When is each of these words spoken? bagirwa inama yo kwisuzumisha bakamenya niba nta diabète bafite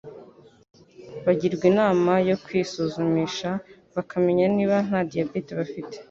bagirwa 1.25 1.63
inama 1.71 2.11
yo 2.29 2.35
kwisuzumisha 2.43 3.49
bakamenya 3.95 4.45
niba 4.55 4.75
nta 4.87 4.99
diabète 5.09 5.51
bafite 5.59 5.95